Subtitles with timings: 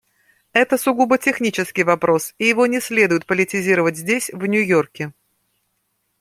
[0.51, 5.13] Это сугубо технический вопрос, и его не следует политизировать здесь, в Нью-Йорке.